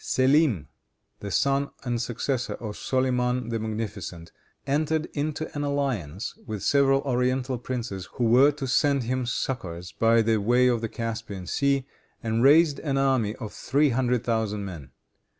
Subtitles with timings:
[0.03, 0.67] Selim,
[1.19, 4.31] the son and successor of Solyman the Magnificent,
[4.65, 10.23] entered into an alliance with several oriental princes, who were to send him succors by
[10.23, 11.85] the way of the Caspian Sea,
[12.23, 14.89] and raised an army of three hundred thousand men.